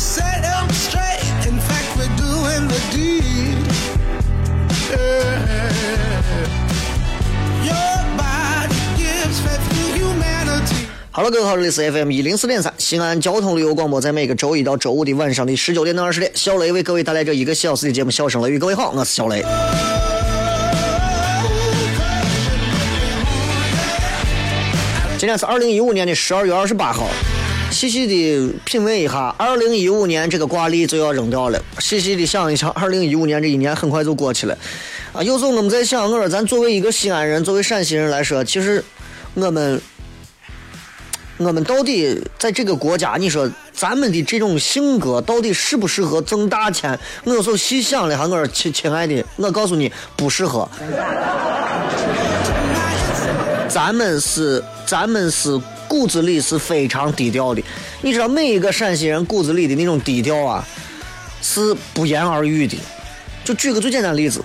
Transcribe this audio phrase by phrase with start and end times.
[0.00, 1.20] Set him straight.
[1.46, 3.60] In fact, we're doing the deed.
[4.88, 5.36] Yeah.
[7.68, 10.88] Your body gives faith to humanity.
[11.10, 18.56] 好了，各位好，这里是 FM 一零四点三西安交通旅游广播，在每个周一到周五的晚上的十九点到二十点，小雷为各位带来这一个小时的节目《笑声雷雨》。
[18.58, 19.44] 各位好，我是小雷。
[25.18, 27.06] 今天是二零一五年的十二月二十八号。
[27.70, 31.62] 细细的品味一下，二零一五年这个挂历就要扔掉了。
[31.78, 34.58] 细细的想一想，二零一五年这一年很快就过去了。
[35.12, 38.84] 啊，有时候我们在想，我说咱作为一个西安人，作为陕西人来说，其实
[39.34, 39.80] 我们。
[41.42, 46.98] 我们到底在这个国家，你说咱们的这种性格到底适不适合挣大钱？
[47.24, 50.68] 我有时候细想了哈，我说亲亲爱的，我告诉你不适合。
[53.70, 55.58] 咱们是咱们是
[55.90, 57.60] 骨子里是非常低调的，
[58.00, 60.64] 你知道每一个陕西人骨子里的那种低调啊，
[61.42, 62.78] 是不言而喻的。
[63.42, 64.40] 就举个最简单例子，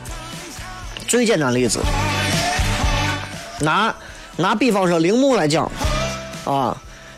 [1.08, 1.80] 最简单例子，
[3.62, 3.96] 拿
[4.38, 5.72] 拿比方说铃木来讲，
[6.46, 6.76] 啊。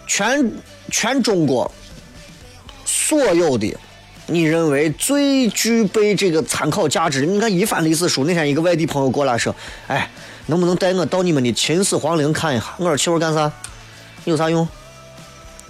[0.09, 0.51] 全
[0.89, 1.69] 全中国
[2.85, 3.75] 所有的
[4.25, 8.23] 你认为最具备这个参考价值，你看一翻历史书。
[8.23, 9.53] 那天一个外地朋友过来说
[9.87, 10.09] ：“哎，
[10.45, 13.51] 能不能带我到你们的秦始皇陵看一下？”我说：“去玩干啥？
[14.31, 14.67] 有啥用？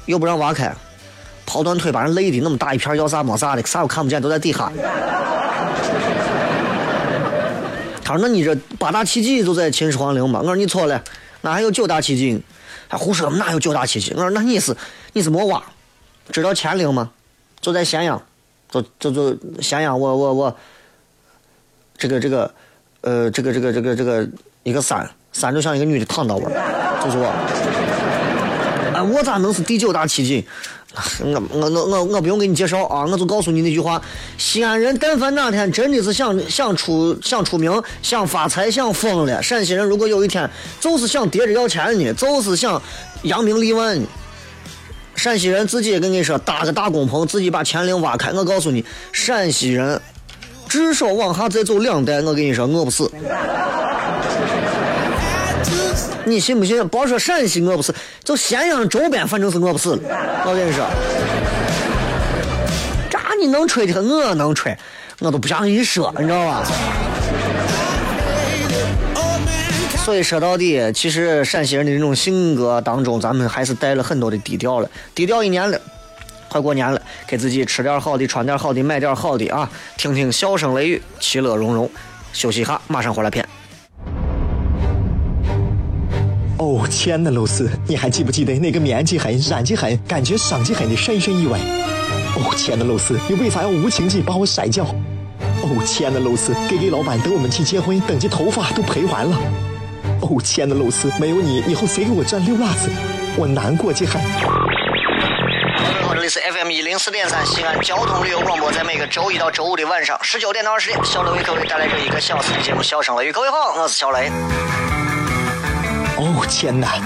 [0.07, 0.73] 又不让挖开，
[1.45, 4.71] 刨断腿把人累的那么大一片，要啥没啥的，啥都看不见，都在底下。”
[8.03, 11.03] 他说：“那你这八大奇迹就在秦始皇陵吗？”我说：“你错了，
[11.41, 12.41] 那还有九大奇迹。”
[12.89, 14.13] 还胡说，哪有九大奇迹？
[14.15, 14.75] 我说那你是
[15.13, 15.61] 你是没挖，
[16.31, 17.11] 知道乾陵吗？
[17.59, 18.19] 就在咸阳，
[18.71, 20.55] 就就就咸阳，我我我，
[21.97, 22.53] 这个这个，
[23.01, 24.25] 呃，这个这个这个这个
[24.63, 26.49] 一个山，山就像一个女的躺到我，
[27.03, 27.76] 就是我。
[29.03, 30.45] 我咋能是第九大奇迹？
[31.21, 34.01] 我我我我我不用给你介绍啊，我就告诉你那句话：
[34.37, 40.49] 西安人但凡哪天真的是想想出想出名、想发财、想疯了，陕西人如果有一天
[40.79, 42.81] 就是想叠着要钱呢，就是想
[43.23, 44.07] 扬名立万呢，
[45.15, 48.31] 陕西人自己也跟你说搭个大工棚，自己把乾陵挖开。
[48.31, 50.01] 我告诉你，陕西人
[50.67, 53.11] 至少往下再走两代，我跟你说饿不死。
[56.27, 56.85] 你信不信？
[56.89, 60.01] 别说陕西饿不死，就咸阳周边，反正是饿不死了。
[60.45, 60.85] 我跟你说，
[63.09, 64.77] 这你能吹的，我能吹，
[65.19, 66.63] 我都不想跟你说，你知道吧？
[70.03, 74.89] 所以说到底，其实陕西人的这种性格当中，咱们还是带了很多的低调了。
[75.15, 75.79] 低调一年了，
[76.49, 79.69] 快过年了，给自己吃点好的，穿点好的，买点好的啊！
[79.97, 81.89] 听听笑声雷雨，其乐融融。
[82.33, 83.47] 休息一下，马上回来片。
[86.59, 91.59] 哦，亲爱的露丝，你还记不记得那个面积狠、染技狠、感觉伤及狠的深深意外？
[92.35, 94.83] 哦，亲爱的露丝，你为啥要无情地把我甩掉？
[95.61, 99.37] 哦，亲爱的露丝给给老板等我们去结婚，等这头发都赔完了。
[100.21, 102.89] 哦，亲爱的露丝，没有你，以后谁给我赚溜辣子？
[103.37, 104.11] 我难过极了。
[106.01, 113.29] 好，这里是 FM 一零四点三西安交通旅游广播，在每个周一到周五的晚上十九点到二十点，小雷为各位带来这一个小时的节目《笑声雷雨》。
[113.31, 114.31] 各位好，我是小雷。
[116.19, 116.99] 哦天哪！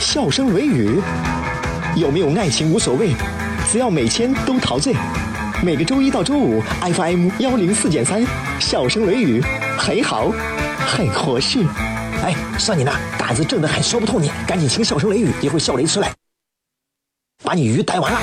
[0.00, 1.00] 笑声雷雨，
[1.94, 3.14] 有没有爱情无所谓，
[3.70, 4.94] 只要每天都陶醉。
[5.62, 8.26] 每个周一到周五，FM 幺零四点三，
[8.58, 9.40] 笑声雷雨，
[9.78, 10.32] 很好，
[10.86, 11.64] 很合适。
[12.24, 16.12] 哎，算你那胆子正的很，说不透你，赶紧请笑声雷雨，一会儿笑雷出来，
[17.44, 18.18] 把你鱼逮完了。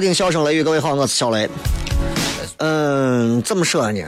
[0.00, 1.46] 收听《笑声雷雨》，各位好，我是小雷。
[2.56, 4.00] 嗯，怎么说呢？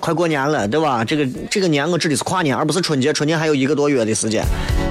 [0.00, 1.04] 快过年了，对吧？
[1.04, 3.12] 这个这个年我指的是跨年，而不是春节。
[3.12, 4.42] 春节还有一个多月的时间，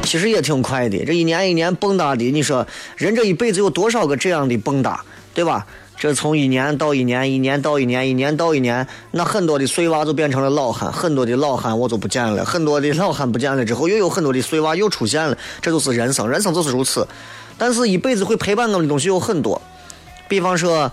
[0.04, 1.04] 其实也挺快的。
[1.04, 5.00] 这一年一年蹦跶的，你说人这一辈子有多少个这样的蹦跶，
[5.34, 5.66] 对吧？
[5.98, 17.08] 这从一年到一年，一年到一年，一年到一年，那很多的碎娃就变成了老汉，很多的老汉我就不见了，很多的老汉不见了之后，又有很多的碎娃又出现了，这就是人生，人生就是如此。
[17.58, 19.62] 但是，一辈子会陪伴我们的东西有很多，
[20.28, 20.92] 比方说，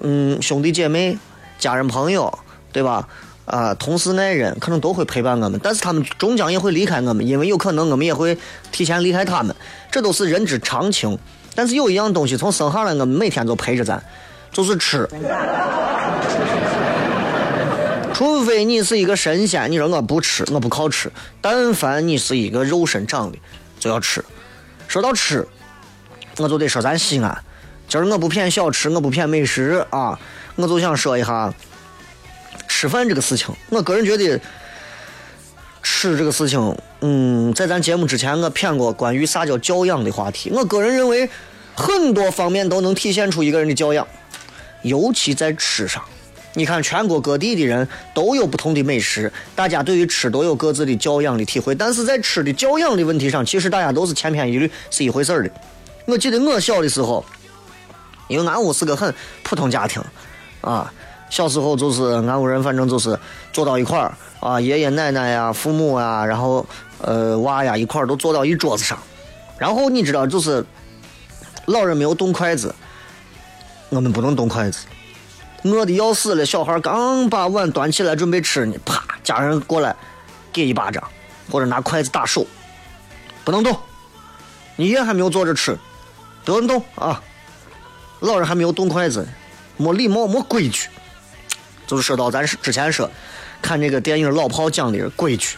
[0.00, 1.18] 嗯，兄弟姐妹、
[1.58, 2.38] 家人朋友，
[2.72, 3.08] 对吧？
[3.44, 8.36] 啊，同事爱人可能都会陪伴我们，但是他们终将也会离开我们，因为有可能我们也会
[8.70, 9.56] 提前离开他们，
[9.90, 11.18] 这都是人之常情。
[11.54, 14.02] 但是有一样东西从生下来，我们每天都陪着咱，
[14.52, 15.08] 就是吃。
[18.12, 21.10] 除非你是一个神仙，你说我不吃，我不靠吃。
[21.40, 23.38] 但凡你是一个肉身长的，
[23.78, 24.24] 就要吃。
[24.88, 25.46] 说到吃，
[26.38, 27.44] 我就得说咱西安。
[27.88, 30.18] 今儿我不骗小吃，我不骗美食啊，
[30.56, 31.52] 我就想说一下。
[32.66, 34.40] 吃饭这个事情，我个人觉得，
[35.82, 40.50] 吃这个事情，嗯，在咱节目之前，我骗过关于啥叫教养的话题。
[40.50, 41.28] 我个人认为，
[41.74, 44.06] 很多方面都能体现出一个人的教养，
[44.82, 46.04] 尤其在吃上。
[46.54, 51.74] 你看，全国各地的人都有不同的美食，大家对于吃都有各自的教养的体会。
[51.74, 55.50] 但是在吃的教养的问题上，其实大家都是千篇一律，是一回事儿的。
[56.08, 57.22] 我记得我小的时候，
[58.28, 60.02] 因为俺屋是个很普通家庭，
[60.62, 60.90] 啊。
[61.28, 63.18] 小时候就是俺屋人，反正就是
[63.52, 66.64] 坐到一块儿啊，爷爷奶奶呀、父母啊，然后
[67.02, 68.98] 呃娃呀一块儿都坐到一桌子上。
[69.58, 70.64] 然后你知道，就是
[71.66, 72.74] 老人没有动筷子，
[73.90, 74.86] 我们不能动筷子。
[75.64, 79.94] 饿的要死了，小孩刚把碗端起来准备吃呢，啪，家人过来
[80.50, 81.06] 给一巴掌，
[81.50, 82.46] 或者拿筷子打手，
[83.44, 83.76] 不能动。
[84.76, 85.76] 你爷还没有坐着吃，
[86.52, 87.22] 不能动啊。
[88.20, 89.26] 老人还没有动筷子，
[89.76, 90.88] 没礼貌，没规矩。
[91.86, 93.10] 就是说到咱之前说
[93.62, 95.56] 看这个电影《老炮》讲的规矩，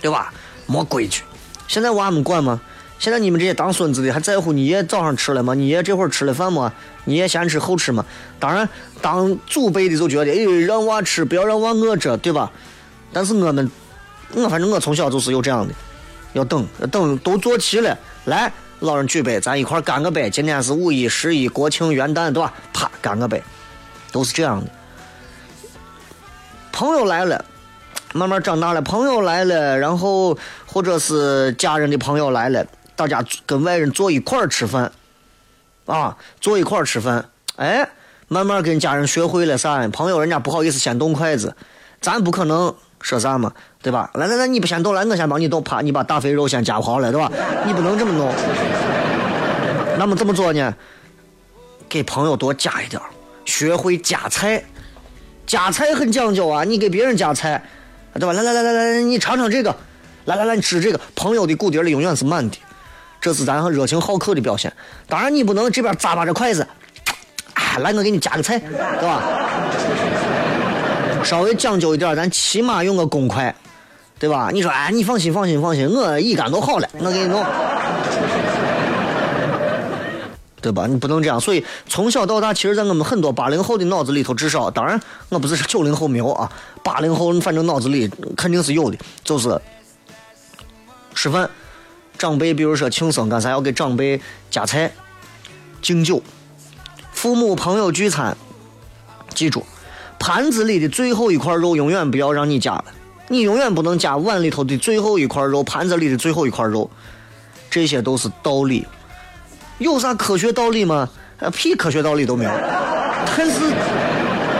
[0.00, 0.32] 对吧？
[0.66, 1.22] 没规矩。
[1.66, 2.60] 现在娃们管吗？
[2.98, 5.54] 现在你们这些当孙子的还在乎你爷早上吃了吗？
[5.54, 6.72] 你爷这会儿吃了饭吗？
[7.04, 8.04] 你爷先吃后吃吗？
[8.40, 8.68] 当然，
[9.00, 12.50] 当祖辈的就觉得，哎，让娃吃，不要让娃饿着，对吧？
[13.12, 13.70] 但是我们，
[14.34, 15.72] 我反正我从小就是有这样的，
[16.32, 20.30] 要等，等都坐齐了，来，老人举杯，咱一块干个杯。
[20.30, 22.52] 今天是五一、十一、国庆、元旦，对吧？
[22.72, 23.42] 啪，干个杯，
[24.12, 24.70] 都是这样的。
[26.70, 27.44] 朋友来了，
[28.12, 28.80] 慢慢长大了。
[28.80, 32.64] 朋友来了，然后或者是家人的朋友来了，
[32.94, 34.92] 大家跟外人坐一块吃饭，
[35.86, 37.28] 啊，坐一块吃饭。
[37.56, 37.88] 哎，
[38.28, 39.88] 慢慢跟家人学会了啥？
[39.88, 41.56] 朋友人家不好意思先动筷子，
[42.00, 43.52] 咱不可能说啥嘛，
[43.82, 44.10] 对吧？
[44.14, 45.62] 来来来，你不先动，来我先帮你动。
[45.62, 47.30] 啪，你把大肥肉先夹好了，对吧？
[47.64, 48.32] 你不能这么弄。
[49.98, 50.74] 那么怎么做呢？
[51.88, 53.00] 给朋友多夹一点
[53.44, 54.62] 学会夹菜。
[55.46, 57.62] 夹菜很讲究啊，你给别人夹菜，
[58.14, 58.32] 对吧？
[58.34, 59.74] 来来来来来，你尝尝这个，
[60.26, 61.00] 来来来，你吃这个。
[61.14, 62.58] 朋友的骨碟里永远是满的，
[63.20, 64.70] 这是咱热情好客的表现。
[65.08, 66.66] 当然，你不能这边咂巴着筷子，
[67.54, 69.22] 哎 来，我给你夹个菜，对吧？
[71.24, 73.54] 稍微讲究一点，咱起码用个公筷，
[74.18, 74.50] 对吧？
[74.52, 77.44] 你说，哎，你放心放心放心，我一干都好了，我给你弄。
[80.60, 80.86] 对吧？
[80.86, 86.50] 你不能这样，所以从小到大，其实，在我们很多八零后的脑子里头，至少，当然，我不是九零后没有啊，
[86.82, 89.58] 八零后反正脑子里肯定是有的，就是
[91.14, 91.48] 吃饭，
[92.18, 94.20] 长辈比如说庆生，干啥要给长辈
[94.50, 94.92] 夹菜、
[95.80, 96.20] 敬酒，
[97.12, 98.36] 父母朋友聚餐，
[99.32, 99.64] 记住，
[100.18, 102.84] 盘子里的最后一块肉永远不要让你夹了，
[103.28, 106.90] 你永远不能夹碗里头的最后一块肉，盘子里的最后一块肉，
[107.70, 108.86] 这些都是道理。
[109.78, 111.08] 有啥科学道理吗？
[111.38, 112.50] 呃屁科学道理都没有。
[113.36, 113.72] 但是，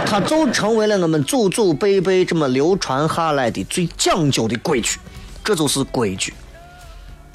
[0.07, 5.00] 它就成为了我们祖祖辈辈这么流传下来的最讲究的规矩，
[5.43, 6.33] 这就是规矩。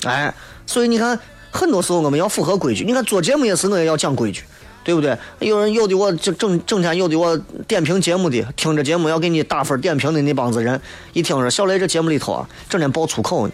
[0.06, 0.34] 哎，
[0.66, 1.20] 所以你看，
[1.52, 2.86] 很多时候我们要符合规矩。
[2.86, 4.44] 你看做节目也是，我也要讲规矩，
[4.84, 5.18] 对不对？
[5.40, 7.38] 有人有的我就整整天有的我
[7.68, 10.80] 点评节目的，听着节目要给你打分点评的那帮子人，
[11.14, 13.50] 一听说小雷这节目里头啊，整天爆粗口，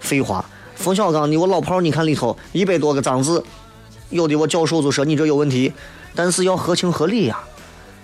[0.00, 0.44] 废话。
[0.74, 3.42] 冯小刚，你我老炮你看里头一百多个脏字。
[4.10, 5.72] 有的我教授就说你这有问题，
[6.14, 7.38] 但是要合情合理呀，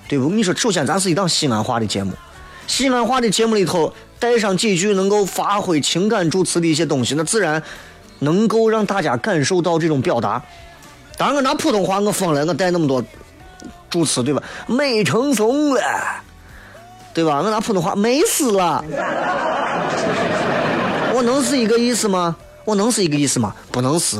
[0.09, 0.31] 对不？
[0.31, 2.13] 你说首先咱是一档西安话的节目，
[2.67, 7.63] 西安话的节目里头带上几句能够发挥情感主词的一些东西，那自然
[8.21, 10.43] 能够让大家感受到这种表达。
[11.21, 13.05] 当然我拿普通话我疯了，我带那么多
[13.91, 14.43] 主持对吧？
[14.67, 15.83] 美成怂了，
[17.12, 17.43] 对吧？
[17.45, 18.83] 我拿普通话美死了，
[21.12, 22.35] 我能是一个意思吗？
[22.65, 23.55] 我能是一个意思吗？
[23.71, 24.17] 不能是。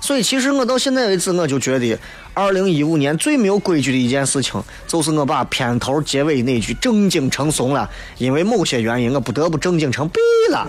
[0.00, 1.96] 所以其实我到现在为止，我就觉得，
[2.34, 10.18] 二零一五年最没有规矩的一件事情，就是我把片头结尾那句正经成怂了，因为某些原因，我不得不正经成 B
[10.50, 10.66] 了，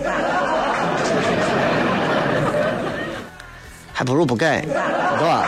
[3.92, 5.46] 还不如不改，对吧？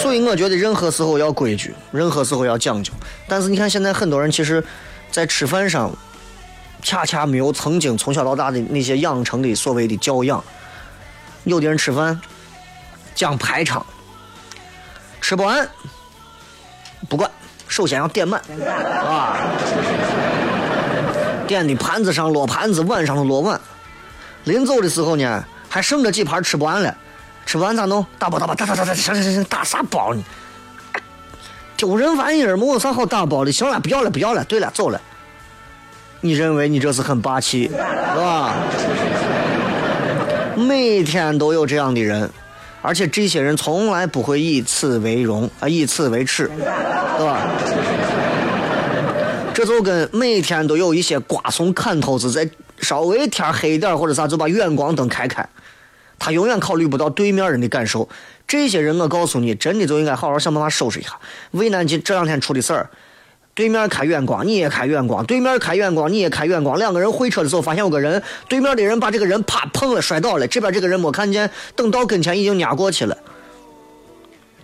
[0.00, 2.92] 所以我觉得任何时候要规矩，任何时候要讲究。
[3.26, 4.62] 但是你看现在很多人其实，
[5.10, 5.90] 在吃饭上，
[6.82, 10.42] 恰恰没有曾经从小到大的那些养成的所谓的教养。
[11.44, 12.18] 有的人吃饭
[13.14, 13.84] 讲排场，
[15.20, 15.68] 吃不完
[17.08, 17.30] 不管，
[17.66, 18.40] 首先要点满
[19.04, 19.36] 啊，
[21.46, 23.60] 点的盘子上落盘子，碗上头落碗。
[24.44, 26.96] 临走的时候呢，还剩着几盘吃不完了，
[27.48, 28.04] 吃不完咋弄？
[28.18, 30.22] 打包打包打打打打，行行行，打啥包呢？
[31.78, 35.00] 丢人玩意儿没有啥好打包的，行了，不要了不要了，对了，走了。
[36.20, 37.74] 你认为你这是很霸气，是
[38.20, 38.54] 吧？
[40.56, 42.30] 每天都有这样的人，
[42.82, 47.48] 而且这些人从来不会以此为荣啊，以此为耻，是吧？
[49.54, 52.46] 这就跟每天都有一些瓜怂砍头子，在
[52.82, 55.48] 稍微天黑点或者啥，就把远光灯开开，
[56.18, 58.08] 他永远考虑不到对面人的感受。
[58.46, 61.18] 这些人，我告诉你，真的就应该好好想办法收拾一下。
[61.52, 62.90] 渭南这这两天出的事儿。
[63.54, 66.78] 对面开远光，你也开远光；对面开远光，你也开远光。
[66.78, 70.46] 两个人会车的时候，发现有个人，对面的人把这个人啪碰了，摔倒了。
[70.46, 73.18] 这边这个人没看见，等到跟前已经压过去了。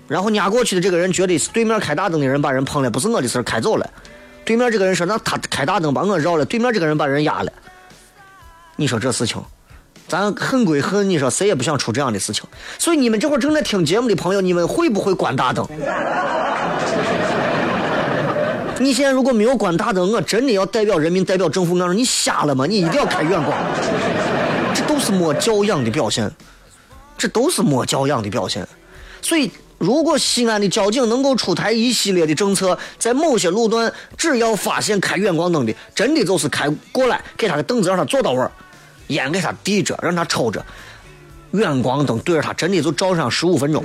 [0.06, 3.90] 然后压过去的这个人觉得是对面开大灯的人把人碰了，不是我的事儿开走了。
[4.44, 7.52] 对面这个人说：“那他开大灯把我绕了。”对面这个人把人压了。
[8.76, 9.42] 你说这事情，
[10.06, 12.44] 咱恨归恨，你说谁也不想出这样的事情。
[12.78, 15.66] 所以你们这会儿正在听节目的朋友，你们会不会关大灯？
[18.80, 22.66] 你现在如果没有关大灯，我真的要代表人民、代表政府，我说你瞎了吗？
[22.66, 23.56] 你一定要开远光，
[24.74, 26.30] 这都是没教养的表现，
[27.16, 28.66] 这都是没教养的表现。
[29.22, 38.50] 所以，如果西安的交警能够出台一系列的政策，在某些路段，只要发现开远光灯的，真的就是开过来，给他个凳子让他坐到位儿，
[39.08, 40.64] 烟给他递着，让他抽着，
[41.52, 43.84] 远光灯对着他，真的就照上十五分钟。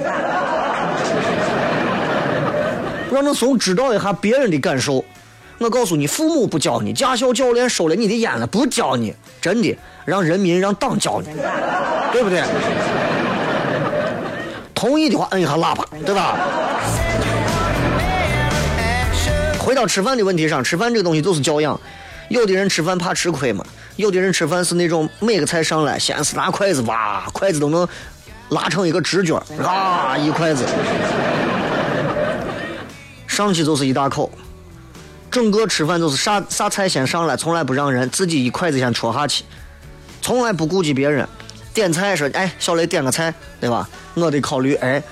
[3.12, 5.04] 让那怂知道一下别人的感受。
[5.58, 11.28] 我告诉你，父母不教你，驾校教练收了你的烟了，不教你，真的让人民让党教你，
[12.14, 12.42] 对不对？
[14.74, 16.38] 同意的话摁一下喇叭，对吧？
[19.60, 21.78] 回到吃饭的问题上，吃饭这个东西就是教养。
[22.30, 23.66] 有的人吃饭怕吃亏嘛，
[24.00, 27.86] 有的人吃饭是那种每个菜上来先是拿筷子，哇，筷子都能
[28.48, 30.64] 拉成一个直角，啊，一筷子。
[33.28, 34.32] 上去就是一大口，
[35.30, 39.44] 整个吃饭就是啥啥菜先上来，从来不让人，自己一筷子先戳下去，
[40.22, 41.28] 从来不顾及别人。
[41.74, 43.86] 点菜说：“哎，小雷点个菜，对吧？
[44.14, 45.04] 我得考虑，哎，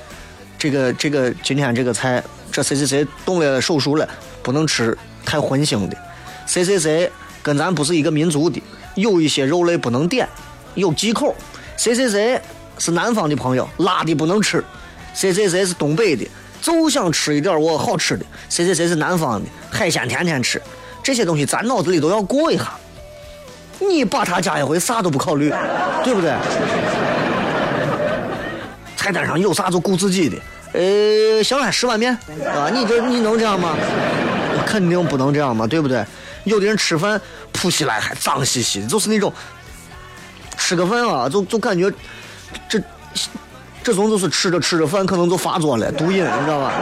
[0.58, 4.08] 这个这个今天这个菜，这谁谁谁动了手术了，
[4.42, 5.98] 不能吃太荤腥的。
[6.46, 7.12] 谁谁谁
[7.48, 8.62] 跟咱不是一个民族的，
[8.96, 10.28] 有一些肉类不能点，
[10.76, 11.34] 有忌口。
[11.78, 12.38] 谁谁谁
[12.78, 14.62] 是南方的朋友，辣的不能吃。
[15.14, 16.28] 谁谁谁是东北的。”
[16.62, 20.62] 就想吃一点我好吃的，谁谁谁是南方的海鲜天天吃，
[21.02, 22.74] 这些东西咱脑子里都要过一下。
[23.80, 25.50] 你把他加一回，啥都不考虑，
[26.04, 26.34] 对不对？
[28.98, 30.38] 菜单上有啥就顾自己的。
[30.74, 32.12] 呃，行了，十碗面
[32.46, 33.78] 啊，你这你能这样吗？
[34.66, 36.04] 肯定不能这样嘛，对不对？
[36.48, 39.32] 有的人吃饭扑起来还脏兮兮的，就是那种
[40.58, 41.92] 吃个饭啊，就就感觉
[42.68, 42.82] 这。
[43.84, 46.74] 这种就是吃着吃着饭可能就发作了，毒瘾，你知道吧？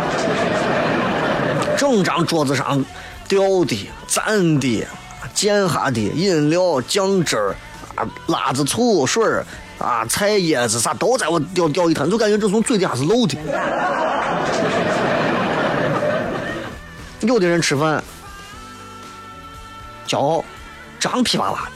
[1.77, 2.83] 整张桌子上
[3.27, 4.87] 掉的、蘸的、
[5.35, 7.55] 溅下的饮料、酱汁儿
[7.93, 9.45] 啊、辣子、醋水儿
[9.77, 13.37] 啊、菜叶子啥都在我掉掉一滩，就感觉这从嘴底下是漏的。
[17.21, 18.03] 有的人吃饭
[20.07, 20.43] 骄傲，
[20.99, 21.69] 张皮哇哇。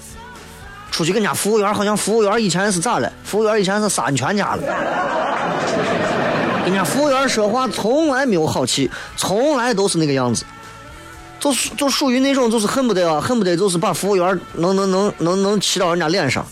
[0.91, 3.09] 出去跟人家服务员，好像服务员以前是咋了？
[3.23, 4.61] 服务员以前是杀你全家了。
[6.63, 10.43] 跟人家服务员说话从来没有好气，从来都是那个样子，
[11.39, 16.45] 就就属于那种就是恨不得，恨不得就是把服务员能能能能能气到人家脸上。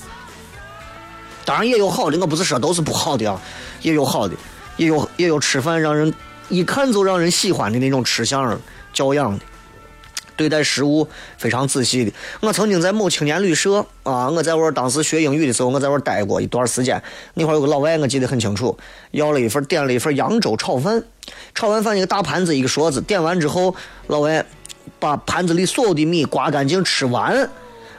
[1.43, 3.41] 当然也有好的，我不是说都是不好的啊，
[3.81, 4.35] 也有好的，
[4.77, 6.13] 也有也有吃饭让人
[6.47, 8.57] 一看就让人喜欢的那种吃相
[8.93, 9.43] 教养的。
[10.37, 11.05] 对待食物
[11.37, 12.13] 非常仔细的。
[12.39, 17.01] 我曾经在某青年旅社啊，我在我当时学英语的时候，我在我待过一段时间。
[17.33, 18.77] 那会儿有个老外，我记得很清楚，
[19.11, 21.03] 要了一份，点了一份扬州炒饭。
[21.53, 23.75] 炒完饭一个大盘子一个勺子，点完之后，
[24.07, 24.45] 老外
[24.99, 27.49] 把盘子里所有的米刮干净吃完，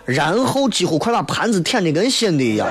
[0.07, 2.67] 然后几乎快把盘子舔的跟新的一样。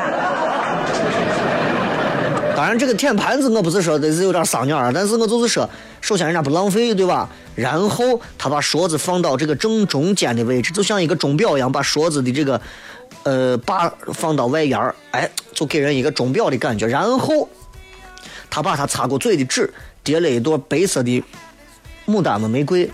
[2.58, 5.70] 当然，这个舔盘子我不是说的是有点丧鸟儿，但是我就是说，
[6.02, 7.30] 首先人家不浪费，对吧？
[7.54, 12.60] 然后他把勺子放到这个正中间的位置，就像一个钟表一样，把勺子的这个
[13.22, 16.88] 呃把放到外沿儿，哎，就给人一个钟表的感觉。
[16.88, 17.48] 然后
[18.50, 19.72] 他把他擦过嘴的纸
[20.04, 21.24] 叠了一朵白色的
[22.08, 22.90] 牡丹的玫瑰，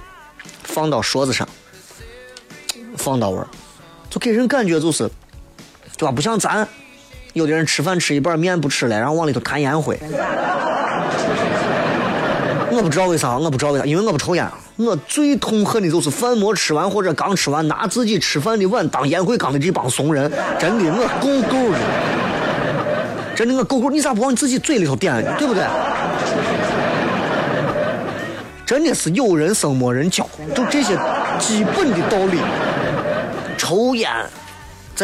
[0.64, 1.48] 放到勺子上，
[2.98, 3.48] 放到味儿，
[4.10, 5.10] 就给人感觉就是，
[5.98, 6.12] 对吧？
[6.12, 6.68] 不像咱。
[7.34, 10.00] 有的人吃饭吃一半面不吃了，然后往里头弹烟灰。
[12.72, 14.48] 我不知道为啥，我不知道为啥，因为我不抽烟。
[14.76, 20.32] 我最痛恨的就是饭没吃完或者刚吃完，拿自己吃饭的碗当烟灰缸的这帮怂人。
[20.60, 21.78] 真的，我够够的。
[23.36, 23.90] 真的，我够够。
[23.90, 25.64] 你咋不往你自己嘴里头点呢，对不对？
[28.66, 30.98] 真的是有人生没人教，就这些
[31.38, 32.40] 基本的道理。
[33.58, 34.10] 抽烟。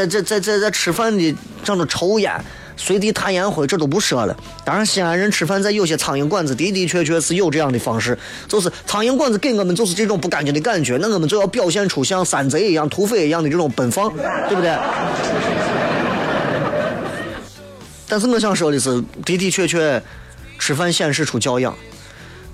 [0.07, 2.31] 在在在在在吃饭的上头抽烟，
[2.77, 4.35] 随地弹烟灰，这都不说了。
[4.63, 14.09] 当然，西安人吃饭在有些苍蝇馆子的的确确是有这样的方式，就是苍蝇馆子给我们就是这种不干净的感觉，那我们就要表现出像山贼一样、土匪一样的这种奔放，
[14.47, 14.73] 对不对？
[18.07, 20.01] 但是我想说的是，的的确确，
[20.57, 21.75] 吃饭显示出教养。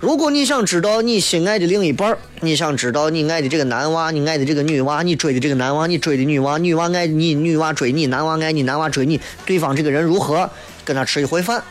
[0.01, 10.49] 如果你想知道你心爱的另一半你想知道你爱的这个男娃，你爱的这个女娃，你追的这个男娃，你追的女娃，女娃爱你，女娃追你，男娃爱你，男娃追你，对方这个人如何？
[10.83, 11.63] 跟他吃一回饭，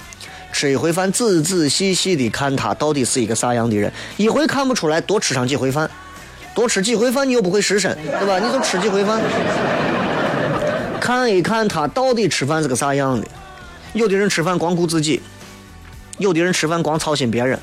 [0.52, 3.92] 吃一回饭，仔仔细细的看他到底是一个啥样的人。
[4.16, 5.88] 一回看不出来，多吃上几回饭，
[6.54, 8.38] 多吃几回饭，你又不会失身，对吧？
[8.38, 9.20] 你就吃几回饭，
[10.98, 13.26] 看一看他到底吃饭是个啥样的。
[13.92, 15.20] 有的人吃饭光顾自己，
[16.16, 17.58] 有的人吃饭光操心别人。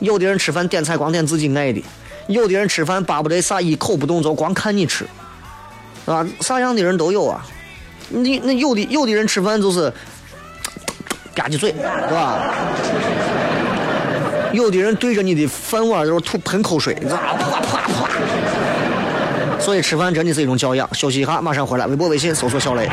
[0.00, 1.82] 有的人吃饭点菜光点自己爱的，
[2.28, 5.06] 有的人吃饭巴不得啥一口不动就光看你吃，
[6.06, 7.44] 啊，啥样的人都有啊。
[8.08, 9.90] 你那有的有的人吃饭就是
[11.34, 12.54] 吧唧嘴，是吧？
[14.52, 18.08] 有的人对着你的饭碗就是吐喷口水，啊啪啪啪。
[19.58, 20.86] 所以吃饭真的是一种教养。
[20.94, 21.86] 休息一下，马上回来。
[21.86, 22.86] 微博、微信搜索小雷。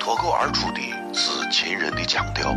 [0.00, 0.80] 脱口而出的
[1.12, 2.56] 是秦人的腔调，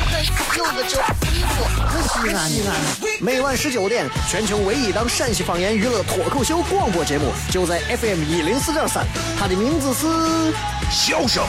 [0.21, 2.75] 有个叫一个西安西安。
[3.19, 9.05] 每晚十九点，全球唯一档陕西方言娱乐脱口秀广播节目，就在 FM 一零四点三。
[9.39, 10.05] 它的名字是
[10.91, 11.43] 《笑声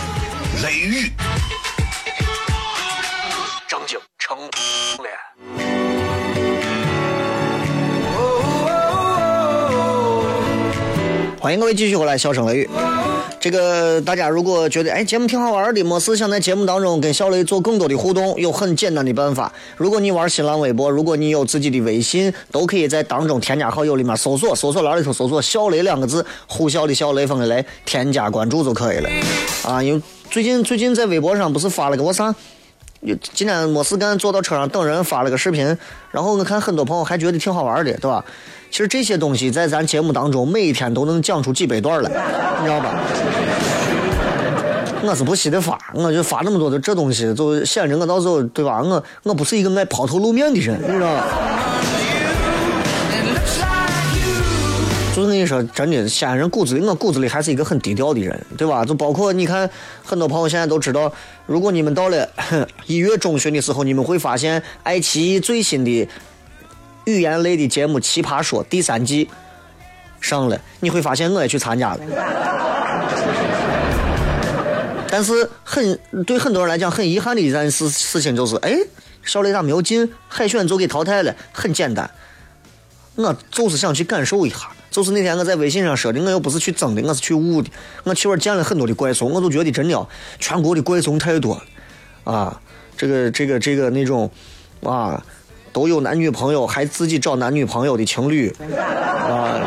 [0.63, 1.07] 雷雨》。
[3.69, 4.39] 张景成
[5.03, 5.13] 脸。
[11.39, 12.71] 欢迎各位继续回来，笑声雷雨。
[13.43, 19.53] 这个大家如果觉得哎节目挺好玩的，没事想在节目当中跟小雷做更多的互动，有很简单的办法。
[19.77, 29.11] 如果你玩新浪微博，如果你有自己的微信，都可以在当中添加好友里面搜索，搜索栏里头搜索“小雷”两个字，呼啸的笑，雷锋的雷，添加关注就可以了。
[29.65, 30.01] 啊，因为
[30.31, 32.33] 最近最近在微博上不是发了个我啥？
[33.35, 35.77] 今天没事干，坐到车上等人，发了个视频，
[36.13, 38.25] 然后我看很多朋友还觉得挺好玩的，对吧？
[38.71, 42.11] 其实这些东西在咱节目当中，每一天都能讲出几百段来，
[42.61, 42.95] 你知道吧？
[45.05, 48.81] 我是不稀得发，我就发那么多的这东西，就显着我到时候，对吧？
[48.81, 51.27] 我我不是一个爱抛头露面的人，你知道吧？
[55.15, 58.83] 就是跟你说，真的，西安人骨子里，我骨子里还是一个很低调的人，对吧？
[58.83, 59.69] 就包括你看，
[60.03, 61.13] 很多朋友现在都知道，
[61.45, 62.27] 如果你们到了
[62.87, 66.09] 一月中旬的时候，你们会发现爱奇艺最新的
[67.05, 69.29] 语言类的节目《奇葩说》第三季
[70.19, 72.01] 上了，你会发现我也去参加了。
[75.11, 78.75] 但是很对很多人来讲很遗憾的一件事事情就是，哎，
[79.23, 81.37] 小雷咋没有进海选就给淘汰了？
[81.53, 82.11] 很简单，
[83.17, 84.57] 我就是想去感受一下。
[84.93, 87.71] 就是那天我在微信上说的，我又不是去争的，我是去悟的。
[88.05, 90.07] 我去玩见了很多的怪兽，我都觉得真的，
[90.39, 91.63] 全国的怪兽太多了，
[92.31, 92.61] 啊，
[92.95, 94.31] 这个这个这个那种，
[94.83, 95.25] 啊，
[95.73, 99.67] 都有男女朋友，还自己找男女朋友的情侣，啊，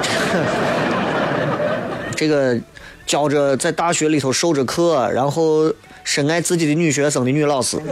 [2.16, 2.56] 这个
[3.08, 7.80] 教着在大学里头授着课，然后深爱自己的女学生的女老师，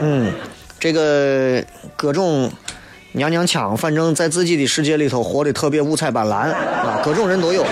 [0.00, 0.32] 嗯，
[0.78, 1.64] 这个
[1.96, 2.48] 各种。
[3.12, 7.64] 娘娘腔，反正在自己的世界里头活得特别五彩斑斓啊，各种人都有。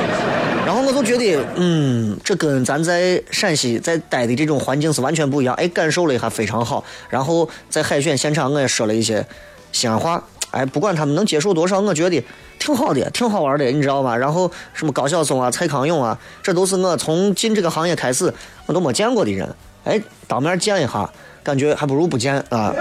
[0.67, 5.55] 然后我就觉得，嗯，这跟咱在陕西在待的这种环境是完全不一样。
[5.55, 6.85] 哎，感受了一下非常好。
[7.09, 9.27] 然后在海选现场，我也说了一些
[9.73, 10.23] 西安话。
[10.51, 12.23] 哎，不管他们能接受多少，我觉得
[12.59, 14.17] 挺好的，挺好玩的，你知道吧？
[14.17, 18.33] 然后什么高晓松啊、蔡康永啊，这都是我从进这个行业开始
[18.67, 19.49] 我都没见过的人。
[19.85, 21.11] 哎，当面见一下，
[21.43, 22.75] 感觉还不如不见啊。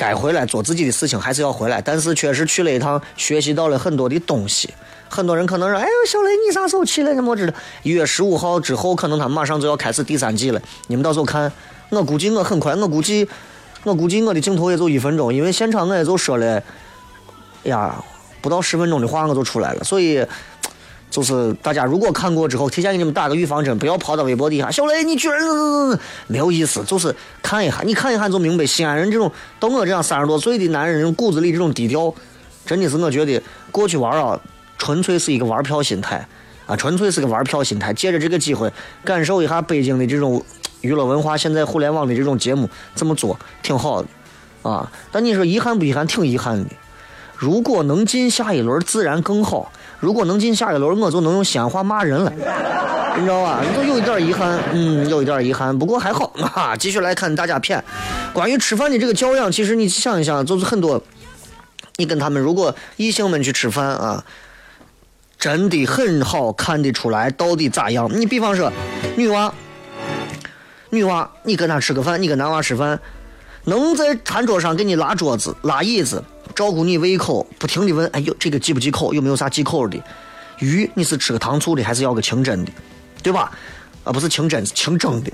[0.00, 4.72] 该回来做自己的事情还是要回来，但是确实去了一趟，学习到了很多的东西。
[5.10, 7.14] 很多人可能说：“哎呦，小雷，你啥时候去了？
[7.14, 7.52] 怎么知道？”
[7.84, 10.62] 一月十五号之后，可能他马上就要开始第三季了。
[10.86, 11.52] 你们到时候看，
[11.90, 13.28] 我估计我很快，我估计。
[13.82, 16.56] 我估计我的镜头也就一分钟，因为现场我也就说了，
[17.64, 18.02] 哎呀，
[18.40, 19.84] 不到十分钟的话我就出来了。
[19.84, 20.24] 所以，
[21.10, 25.38] 就是大家如果看过之后，提前给你们打个预防针，不要跑到微博底下，小雷你居然
[26.28, 26.84] 没有意思。
[26.84, 32.14] 就是看一下，你看一下就明白，西安人这种到我这样三十多岁的男人，骨子里这种低调，
[32.64, 34.40] 真的是我觉得过去玩啊，
[34.78, 36.26] 纯粹是一个玩票心态
[36.66, 37.92] 啊，纯粹是个玩票心态。
[37.92, 38.72] 借着这个机会，
[39.04, 40.42] 感受一下北京的这种。
[40.82, 44.08] 娱乐文化现在互联网的这种节目这么做挺好的，
[44.62, 46.06] 啊，但你说遗憾不遗憾？
[46.06, 46.70] 挺遗憾的。
[47.36, 49.70] 如果能进下一轮，自然更好。
[50.00, 52.32] 如果能进下一轮，我就能用西安话骂人了，
[53.16, 53.60] 你知道吧？
[53.76, 55.78] 就有一点遗憾，嗯，有一点遗憾。
[55.78, 56.74] 不过还好 啊。
[56.76, 57.82] 继续来看大家片，
[58.32, 61.00] 关于吃饭的这个教养，其实你想一想，就是很多，
[61.96, 64.24] 你跟他们如果异性们去吃饭啊，
[65.38, 68.10] 真的很好看得出来到底咋样。
[68.10, 68.72] 你比方说
[69.16, 69.52] 女娃。
[70.92, 72.98] 女娃，你跟她吃个饭，你跟男娃吃饭，
[73.66, 76.24] 能在餐桌上给你拉桌子、拉椅子，
[76.60, 79.14] 照顾你胃口，不停的问，哎呦，这个忌不忌口？
[79.14, 79.98] 有没有啥忌口的？
[80.58, 82.72] 鱼，你是吃个糖醋的，还是要个清蒸的？
[83.22, 83.50] 对吧？
[84.04, 85.30] 啊，不是清蒸，清蒸的。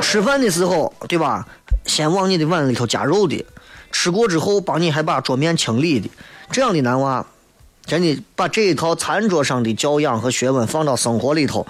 [0.00, 1.44] 吃饭的时候，对吧？
[1.84, 3.44] 先往你的碗里头加肉的，
[3.90, 6.08] 吃过之后帮你还把桌面清理的，
[6.52, 7.26] 这样的男娃，
[7.84, 11.66] 真的把这一套餐桌上的教养和学问放到生活里头。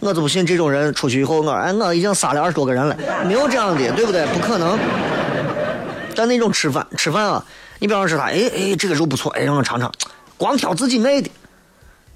[0.00, 4.24] 我就不信这种人出去以后，我哎，我已经杀了二十多个人了，没有这样的，对不对？
[4.28, 4.78] 不可能。
[6.18, 7.44] 但那种吃饭吃饭啊，
[7.78, 9.88] 你比方说他，哎哎，这个肉不错，哎，让我尝尝，
[10.36, 11.30] 光挑自己爱的，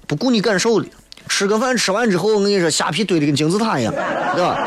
[0.07, 0.87] 不顾你感受的。
[1.29, 3.93] 吃个饭吃完之后，我跟你说，虾皮堆的跟金字塔一样，
[4.35, 4.57] 对吧？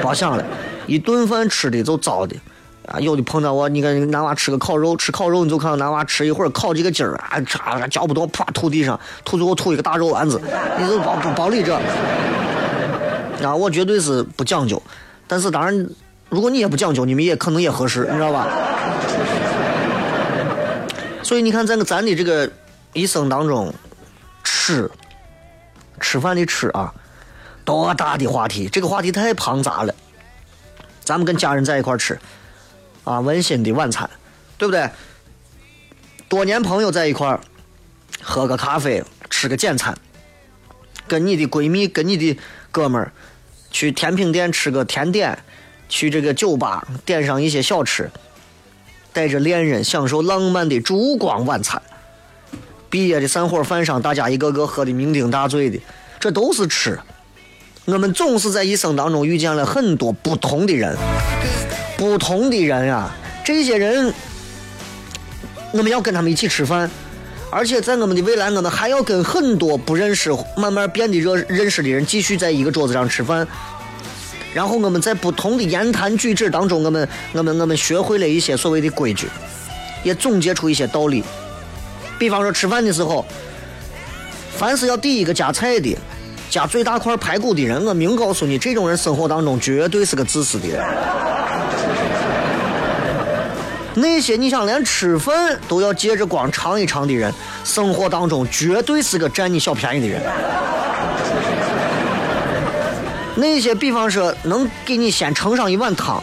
[0.00, 0.44] 别想了，
[0.86, 2.34] 一顿饭吃的就糟的。
[2.86, 10.40] 啊，有的碰到我，你看男娃吃个烤肉，吃烤肉你就看到男娃吃一会儿烤几个筋儿啊，叉嚼不动，啪吐地上，吐最后吐一个大肉丸子，
[10.78, 11.74] 你就包包里这。
[13.44, 14.82] 啊，我绝对是不讲究，
[15.28, 15.86] 但是当然，
[16.28, 18.48] 如果你也不讲究，你们也可能也合适，你知道吧？
[21.22, 22.50] 所以你看，在咱的这个
[22.92, 23.74] 一生当中，
[24.44, 24.90] 吃
[26.00, 26.92] 吃饭的吃啊，
[27.64, 28.68] 多大的话题？
[28.68, 29.94] 这个话题太庞杂了。
[31.00, 32.18] 咱们跟家人在一块吃。
[33.04, 34.10] 啊，温馨的晚餐，
[34.58, 34.90] 对不对？
[36.28, 37.40] 多年朋友在一块儿，
[38.20, 39.96] 喝个咖啡，吃个简餐，
[41.06, 42.36] 跟你的闺蜜、跟你的
[42.72, 43.12] 哥们儿
[43.70, 45.38] 去甜品店吃个甜点，
[45.88, 48.10] 去这个酒吧点上一些小吃，
[49.12, 51.80] 带着恋人享受浪漫的烛光晚餐。
[52.88, 55.78] 毕业的散伙饭上，大家一个个喝的酩酊大醉的，
[56.18, 56.98] 这都是吃。
[57.84, 60.96] 我们总是在一生当中遇见了很多不同的人。
[61.96, 63.10] 不同的人呀，
[63.44, 64.12] 这些人，
[65.72, 66.90] 我们要跟他们一起吃饭，
[67.50, 73.46] 而且在我们的未来，我们还要跟很多不认识、慢慢变得认认识的人继续在一个桌子上吃饭。
[74.54, 79.28] 然后我们在不同的言谈举止当中，我们、我们、我们学会了一些所谓的规矩，
[80.02, 81.22] 也总结出一些道理。
[82.18, 83.24] 比方说吃饭的时候，
[84.56, 85.94] 凡是要第一个夹菜的、
[86.48, 90.82] 夹最大块排骨的人，我明告诉你，这种人生活当中绝对是个自私的人。
[93.98, 97.32] 那些你想连吃饭都要借着光尝一尝的人，
[97.64, 100.22] 生活当中绝对是个占你小便宜的人。
[103.36, 106.20] 那些比方说能给你先盛上一碗汤，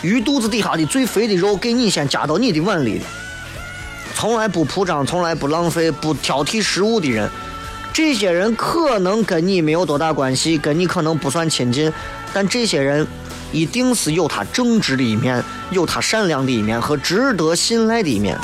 [0.00, 3.04] 鱼肚子底下的最肥的肉给你先夹到你的碗里的，
[4.14, 7.28] 从来不铺张、从来不浪费、不挑剔食物的人，
[7.92, 11.92] 这些人可能跟你没有多大关系，跟你可能不算亲近，
[12.32, 13.06] 但这些人。
[13.50, 18.38] 一定是有他正直的一面，有他善良的一面和值得信赖的一面。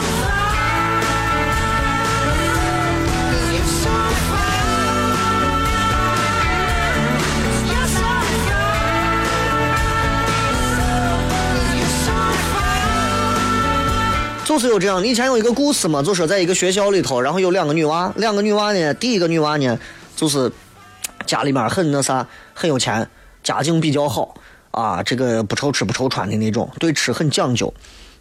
[14.55, 19.77] 就是有这样，以前有一个故事嘛，就说在一个学校里头，然后有两个女娃，两个女娃呢，第一个女娃呢，
[20.15, 20.49] 就是
[21.27, 23.05] 家里面很那啥，很有钱，
[23.43, 24.33] 家境比较好。
[24.71, 27.75] 啊，这个不愁吃不愁穿的那种，对吃很讲究。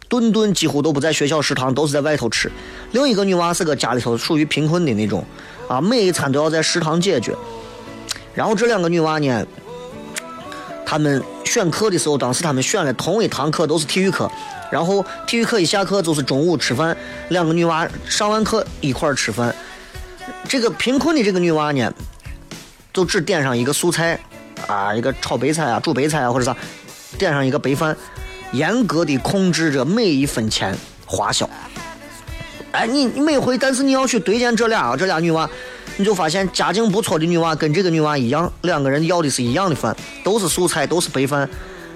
[0.10, 2.52] 顿顿几乎都不在学校食堂，都是在外头吃。
[2.94, 5.24] 另一个女娃是个家里头属于贫困的那种，
[5.68, 7.36] 啊，每一餐都要在食堂解决。
[8.34, 9.46] 然后这两个女娃呢，
[10.84, 14.28] 她们选课的时候，当时她们选了同一堂课，都是体育课。
[14.74, 16.98] 然后体育课一下课就是中午吃饭，
[17.30, 19.54] 两个女娃上完课一块儿吃饭。
[20.50, 21.94] 这个贫困的这个女娃呢，
[22.92, 24.20] 就只点上一个素菜，
[24.66, 26.58] 啊，一个炒白菜啊，煮白菜啊，或者啥，
[27.20, 27.96] 点上一个白饭，
[28.52, 31.48] 严格的控制着每一分钱花销。
[32.72, 35.48] 哎，你你每回，但是你要去对见这俩，这俩女娃，
[35.98, 41.48] 你就发现家境不错的女娃跟这个女娃一样，两个人要的是一样的饭，都是素菜，都是白饭。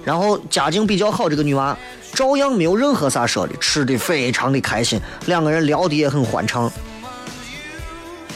[0.08, 1.78] 然后家境比较好这个女娃，
[2.13, 6.72] 照样没有任何啥说的，吃的非常的开心，两个人聊的也很欢畅。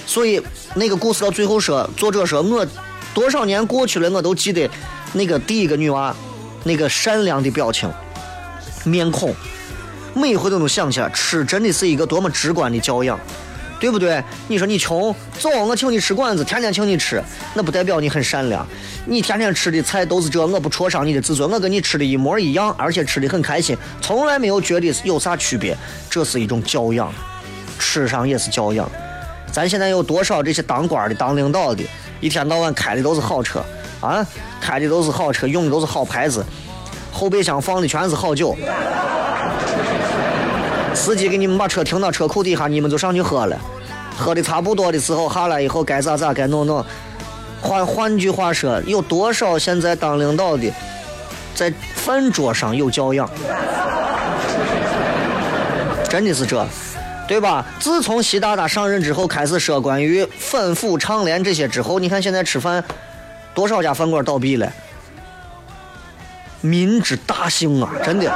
[0.06, 0.42] 所以
[0.76, 2.68] 那个故事到最后说，作者说我
[3.14, 4.70] 多少年过去了，我都记得
[5.14, 6.14] 那个第一个女娃
[6.66, 7.90] 那个善良的表情、
[8.84, 9.34] 面孔，
[10.14, 11.10] 每回都能想起来。
[11.12, 13.18] 吃真的是一个多么直观的教养，
[13.82, 14.24] 对不对？
[14.48, 17.22] 你说你穷，走，我请你吃馆子，天天请你吃，
[17.56, 18.66] 那不代表你很善良。
[19.08, 25.76] 你天天吃的菜都是这，我不戳伤你的自尊，我跟你吃的一模一样，而且吃的很开心，从来没有觉得有啥区别，
[26.12, 27.12] 这是一种教养，
[27.80, 28.88] 吃上也是教养。
[29.52, 31.84] 咱现在有多少这些当官的、当领导的，
[32.20, 33.66] 一天到晚开的都是好车
[34.00, 34.24] 啊，
[34.62, 36.46] 开的都是好车，用的都是好牌子，
[37.12, 38.56] 后备箱放的全是好酒。
[40.94, 43.58] 司机给你们把车停到车库底下，你们就上去喝了，
[44.18, 46.86] 喝的差不多的时候，下来以后该咋咋该弄弄。
[47.62, 50.72] 换换句话说，有多少现在当领导的，
[51.56, 53.30] 在饭桌上有教养？
[56.10, 56.66] 真的是这。
[57.28, 57.66] 对吧？
[57.80, 62.84] 自从习大大上任之后，开始说关于反腐倡廉这些之后，你看现在吃饭，
[63.54, 64.70] 多少家饭馆倒闭了？
[66.60, 68.30] 民之大幸啊，真的。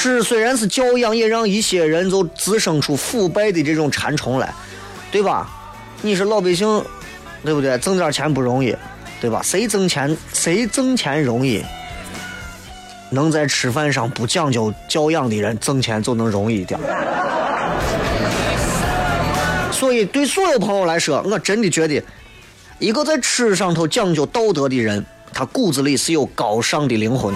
[0.00, 4.50] 吃虽然是教养，也让一些人就滋生出腐败的这种馋虫来，
[5.12, 5.46] 对吧？
[6.00, 6.82] 你说老百姓，
[7.44, 7.76] 对不对？
[7.76, 8.74] 挣点钱不容易，
[9.20, 9.42] 对吧？
[9.44, 11.62] 谁挣钱谁挣钱容易？
[13.10, 16.80] 能在吃饭上不讲究教养的人，挣钱就能容易一点。
[19.70, 22.02] 所以，对所有朋友来说，我真的觉得，
[22.78, 27.34] 一个在吃上头讲究道德的人，他骨子里是有高尚的灵魂。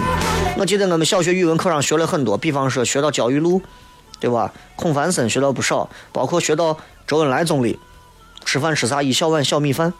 [0.57, 3.61] 我记得我们小学语文课上学了很多，比方说学到焦裕禄，
[4.19, 4.51] 对吧？
[4.75, 6.77] 孔繁森学到不少，包括学到
[7.07, 7.79] 周恩来总理
[8.45, 9.93] 吃饭吃啥一小碗小米饭。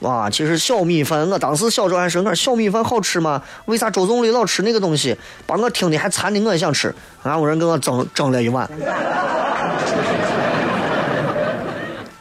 [0.00, 3.42] 哇，其实小米饭，我当时小时候还说，我小米饭好吃吗？
[3.66, 5.16] 为啥周总理老吃那个东西？
[5.46, 6.94] 把我听的还馋的，我也想吃。
[7.22, 8.68] 俺屋人给我蒸蒸了一碗，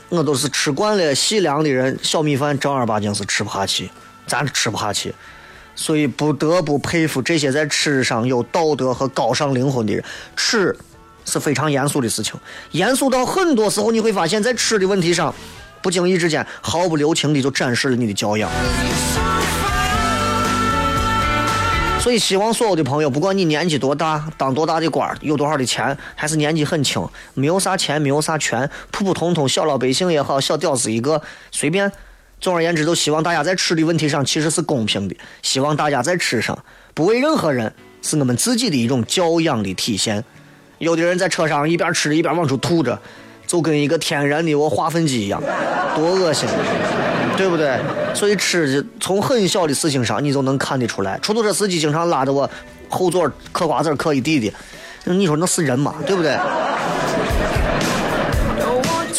[0.10, 3.90] 我都是吃惯了细粮的人，小米饭正儿八经是吃不下去，
[4.28, 5.14] 咱吃不下去。
[5.76, 10.04] 所以不得不佩服这些在吃上有道德和高尚灵魂的人。
[10.36, 10.76] 吃
[11.26, 12.40] 是非常严肃的事情，
[12.72, 15.34] 严肃到很多时候你会发现在吃的问题上。
[15.82, 18.50] 不经意之间，毫不留情的就展示了你的教养。
[22.00, 31.92] 所以，希望所有的朋友，不管你年纪多大，当多大的官，有多少的钱，还是年纪很轻，没有啥钱，没有啥权，普普通通小老百姓也好，小屌丝一个，随便。
[32.44, 35.16] 总而言之，都希望大家在吃的问题上其实是公平的。
[35.42, 36.58] 希望大家在吃上
[36.94, 40.22] 不为任何人，是我们自己的一种教养的体现。
[40.80, 43.00] 有的人在车上一边吃着一边往出吐着。
[43.46, 45.40] 就跟一个天然的我化粪机一样，
[45.96, 46.48] 多恶心，
[47.38, 47.78] 对不对？
[48.16, 51.20] 所以吃从很小的事情上你就能看得出来。
[51.20, 52.50] 出租车司机经常拉着我
[52.88, 54.54] 后座嗑瓜子嗑一地的，
[55.14, 55.96] 你说那是人吗？
[56.08, 56.38] 对不对？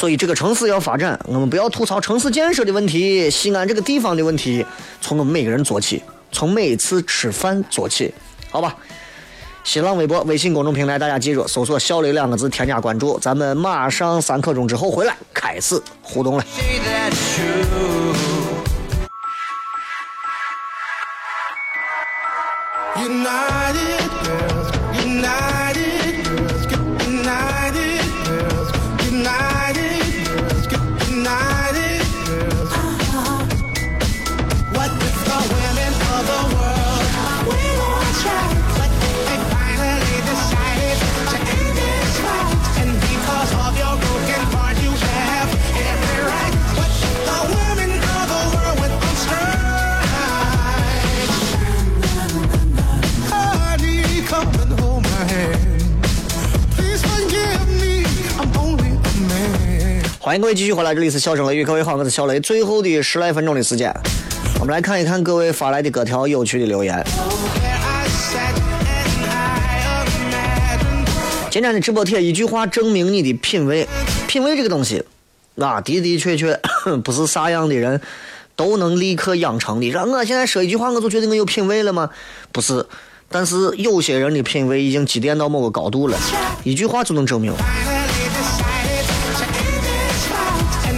[0.05, 4.63] 所以这个城市要发展，我们不要吐槽城市建设的问题，西安这个地方的问题，
[5.01, 8.13] 从我们每个人做起，从每次吃饭做起，
[8.51, 8.77] 好吧？
[9.65, 13.19] 新浪微博、微信公众平台，大家记住搜索“小雷”两个字，添加关注。
[13.19, 16.45] 咱们马上三刻钟之后回来开始互动了。
[22.99, 23.94] United
[60.25, 62.41] 欢迎各位继续回来，这里是笑声雷雨，各位好，我是小雷。
[62.41, 63.95] 最后的十来分钟的时间，
[64.59, 67.05] 我们来看一看各位发来的各条有趣的留言。
[71.51, 73.87] 今天的直播贴一句话证明你的品味，
[74.27, 75.05] 品味这个东西，
[75.59, 76.59] 啊，的的确确
[77.05, 78.01] 不是啥样的人
[78.57, 79.91] 都能立刻养成的。
[79.91, 82.09] 让我现在说一句话，我就觉得我有品味了吗？
[82.51, 82.87] 不是，
[83.29, 86.17] 但是有些人的品味已经积淀到某个高度了，
[86.65, 87.53] 一句话就能证明。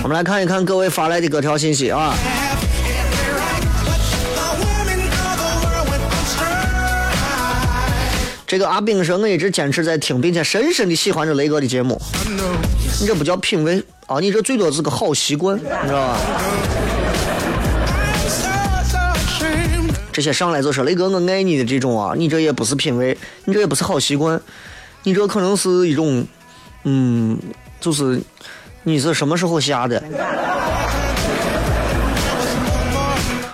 [0.07, 2.15] 我们来看一看各位发来的各条信息啊。
[8.47, 12.01] 这个阿炳说：“我一直坚持在听，并且深深的喜欢着雷哥的节目。
[13.01, 16.17] 你这不叫品味啊，你这最多是个好习惯，你知道吧？
[20.13, 24.41] 这些上来就说雷哥我爱你的这种啊，你这也不是品味，你这也不是好习惯，
[25.03, 26.25] 你这可能是一种，
[26.85, 27.37] 嗯，
[27.81, 28.23] 就是
[28.89, 30.01] 你是什么时候下的？”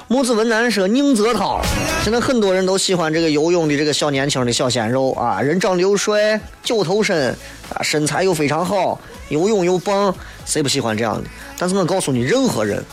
[0.06, 1.62] 木子文男说：“宁泽涛，
[2.04, 7.34] 现在很多人都喜欢这个游泳的这个小年轻的小鲜肉啊，人长得又帅，九头身
[7.74, 10.14] 啊，身材又非常好，游泳又棒，
[10.44, 11.24] 谁不喜欢这样的？
[11.56, 12.84] 但是我告诉你，任何人，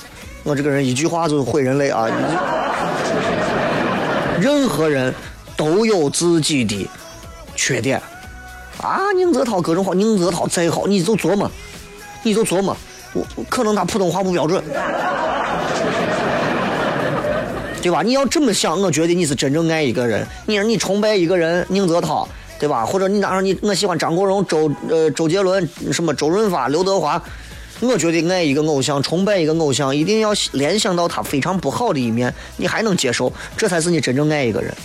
[0.44, 2.08] 我这个人一句话就毁人类啊！
[4.40, 5.14] 任何人
[5.58, 6.90] 都有自己的
[7.54, 8.02] 缺点
[8.82, 9.12] 啊。
[9.18, 11.52] 宁泽涛各种好，宁泽涛再好，你就琢磨，
[12.24, 12.76] 你就琢磨，
[13.14, 14.64] 我可能他普通话不标准。”
[17.82, 18.02] 对吧？
[18.02, 20.28] 你要这么想，我觉得你是真正爱一个人。
[20.46, 22.28] 你说你崇拜一个人，宁泽涛，
[22.60, 22.86] 对吧？
[22.86, 27.22] 或者你哪说你我喜欢张国荣、周呃周杰伦，什么周润发、刘德华？
[27.80, 34.76] 我觉得爱一个偶像，崇拜一个偶像，一定要联想到他非常不好的一面，你还能接受，这才是你真正爱一个人。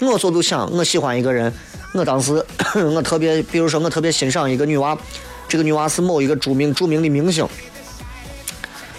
[0.00, 1.52] 我说就想，我喜欢一个人，
[1.94, 4.98] 我当时 我特别，比如说我特别欣赏一个女娃，
[5.50, 7.44] 这个女娃是某一个著名著名的明星，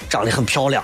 [0.09, 0.83] 长得很漂亮。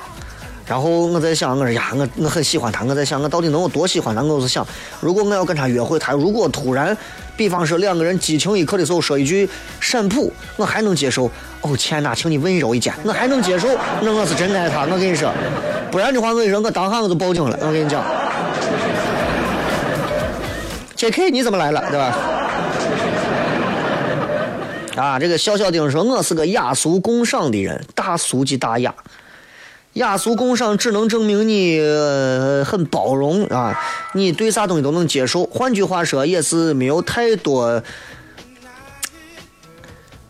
[0.66, 2.86] 然后我在想，我说呀，我我很喜欢她。
[2.86, 4.24] 我在想，我到底能有多喜欢她？
[4.24, 4.66] 我是想，
[5.02, 6.98] 如果我要跟她约会，她如果突然，
[7.36, 9.50] 比方说两个人激情一刻的时候说一句
[9.82, 11.30] 闪普，我还能接受。
[11.60, 13.68] 哦，天哪，请你温柔一点，我还能接受。
[14.02, 14.84] 那我是真爱她。
[14.84, 15.30] 我跟你说，
[15.92, 17.60] 不然的话，我跟你说，我当下我就报警了。
[17.62, 18.02] 我跟你讲
[20.96, 21.30] ，J.K.
[21.30, 22.16] 你怎么来了，对吧？
[24.98, 28.94] 啊，这个小小丁说，我是个雅俗共赏的人，大俗即大雅。
[29.94, 31.80] 雅俗共赏只能证明你
[32.66, 33.80] 很包容啊，
[34.14, 35.46] 你对啥东西都能接受。
[35.46, 37.82] 换句话说，也是没有太多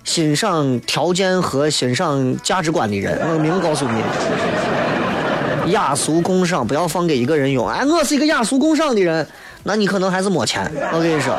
[0.03, 3.17] 欣赏条件和欣赏价值观的人。
[3.34, 7.67] 我明告诉你，雅俗共赏不要放给一个人用。
[7.67, 9.25] 哎，我是一个雅俗共赏的人，
[9.63, 10.69] 那你可能还是没钱。
[10.93, 11.38] 我跟你说，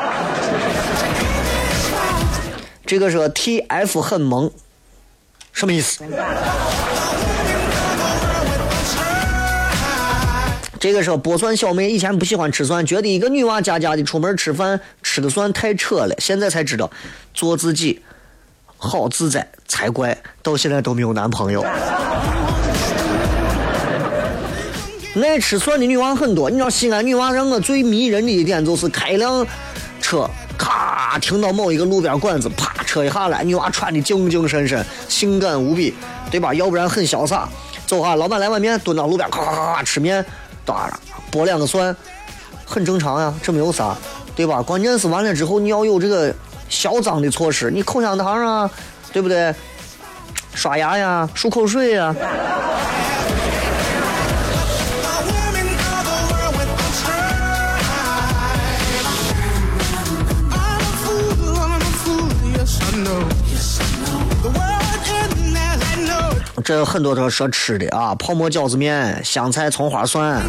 [2.89, 4.51] 这个说 T F 很萌，
[5.53, 6.03] 什么意思？
[10.81, 16.91] 这个说剥蒜小妹以前不喜欢吃蒜，觉得一个女娃家家的出门吃饭吃个蒜太扯了，现在才知道
[17.35, 18.01] 做自己
[18.79, 20.17] 好自在才怪。
[20.43, 21.63] 到现在都没有男朋友。
[25.23, 29.47] 爱吃蒜的女娃很多，你知道西安女娃让我最迷人的一点就是开辆
[30.01, 30.27] 车，
[30.59, 35.95] 咔停到某一个路边馆子，啪车一下来，女娃穿的精精神神，性感无比，
[36.31, 36.53] 对吧？
[36.53, 37.49] 要不然很潇洒。
[37.87, 40.23] 走哈，老板来碗面，蹲到路边，咔咔咔咔吃面。
[41.31, 41.97] 剥两个蒜，
[42.67, 43.97] 很正常呀，这没有啥，
[44.37, 44.61] 对吧？
[44.61, 46.35] 关键是完了之后你要有这个
[46.69, 48.71] 消赃的措施，你口香糖啊，
[49.13, 49.55] 对不对？
[50.55, 52.15] 刷牙呀，漱口水呀。
[66.65, 70.43] 这很多都说吃的啊，泡馍、饺子面、香菜、葱花、蒜，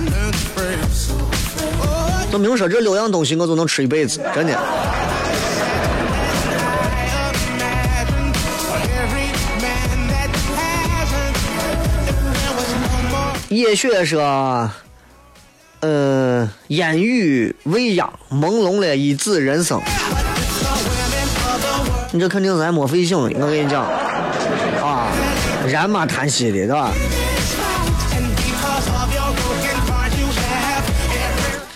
[2.31, 4.57] 都明说这六样东西我都能吃一辈子，真的。
[13.49, 14.69] 叶雪说
[15.81, 19.81] ：“呃，烟雨未央，朦胧了一纸人生。
[22.11, 23.87] 你这肯定是还没睡醒，我跟你讲。”
[25.69, 26.91] 然马叹息的，是吧？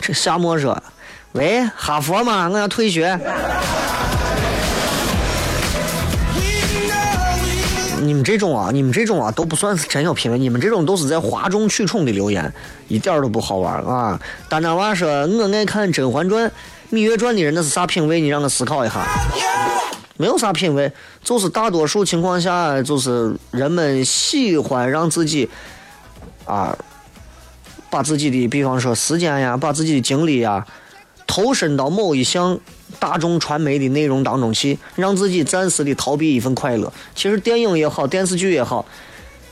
[0.02, 0.82] 这夏沫说
[1.34, 2.50] ：“喂，哈佛吗？
[2.50, 3.18] 我要退学。”
[8.02, 10.38] 你们这种啊，你们这种啊，都不算是真有品位。
[10.38, 12.52] 你们这种都是在哗众取宠的留言，
[12.90, 14.20] 一点都不好玩啊！
[14.50, 15.08] 丹丹娃说
[15.40, 16.46] ：“我爱看《甄嬛传》
[16.92, 18.20] 《芈月传》的人，那是啥品味？
[18.20, 18.96] 你让我思考一下。”
[20.16, 20.92] 没有啥品味，
[21.24, 25.50] 就是大多数情况下，就是人们喜欢让自己
[26.46, 26.78] 啊，
[27.90, 30.66] 把自己的，比方说时间呀，把自己的精力呀，
[31.26, 32.60] 投身到某一项
[33.00, 36.94] 大众传媒的内容当中去，让自己暂时的逃避一份快乐。
[37.16, 38.86] 其实电影也好，电视剧也好，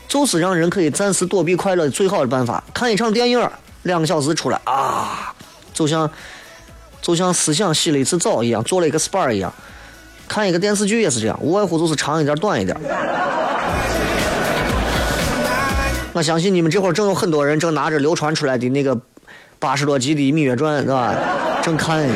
[0.06, 2.62] 就是让人可以暂时躲避快乐最好的办法。
[2.72, 3.50] 看一场电影，
[3.82, 5.34] 两个小时出来啊，
[5.74, 6.08] 就像
[7.00, 9.52] 就像思想洗了一次澡一样，做了一个 SPA 一样。
[10.32, 12.74] 看一个电视剧也是这样，无外乎就是长一点，短一点。
[16.14, 18.98] 我相信你们这会儿正有很多人正拿着流传出来的那个
[19.58, 21.14] 八十多集的《芈月传》，是吧？
[21.62, 22.08] 正看。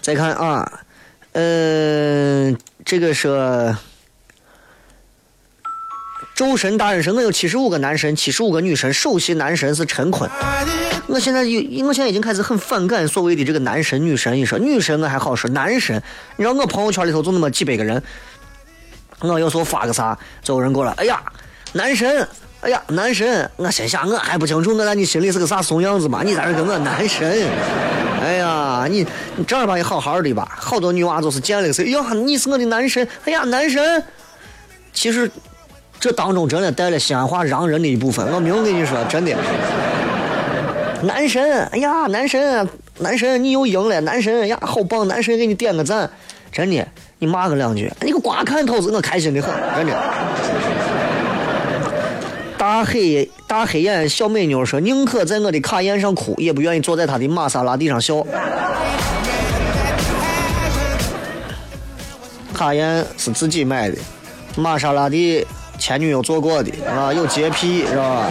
[0.00, 0.72] 再看啊，
[1.32, 3.76] 嗯，这个是
[6.36, 10.30] 周神大人说，我有七十五个男神，七十五个女神，首席男神是陈坤。
[11.06, 14.30] 我现在有，我现在已经开始很反感所谓的这个男神女神。
[14.34, 15.96] 你说女神我还好说，男神，
[16.36, 18.02] 你知道我朋友圈里头就那么几百个人，
[19.20, 21.18] 我有时候发个啥，就有人过来，哎呀，
[21.72, 22.28] 男神，
[22.60, 26.20] 哎呀，男神，我心想我还不清楚我在你心里是个啥怂样子吗？
[26.22, 27.48] 你在这跟我男神？
[28.20, 29.06] 哎呀，你
[29.36, 30.46] 你正儿八经好好的吧？
[30.54, 34.04] 好多女娃都是见了谁，哎呀，你是我的男神，哎呀，男神。
[34.92, 35.30] 其实
[35.98, 39.34] 这当中真的带了西安话让人的一部分，我明跟你说，真的。
[41.02, 42.68] 男神，哎呀，男神，
[42.98, 46.10] 男神，你又赢了，男神呀，好棒，男神给你点个赞，
[46.50, 46.86] 真的，
[47.18, 49.94] 你骂个两句，你个瓜看头子，我开心的很，真的。
[52.58, 58.26] 大黑大黑眼小美妞说：“宁可在我的卡宴上哭，也不愿意坐在他的玛莎拉蒂上笑。”
[62.54, 63.98] 卡宴是自己买的，
[64.56, 65.46] 玛莎拉蒂
[65.86, 68.26] 前女友做过的啊，有洁癖是吧？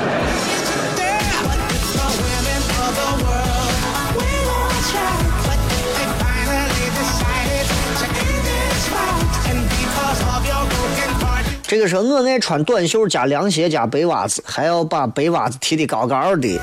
[11.66, 16.60] 这个时候我爱穿短袖加凉鞋加白袜子，还要把白袜子提的高高的，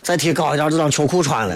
[0.00, 1.54] 再提高一点就当秋裤穿了。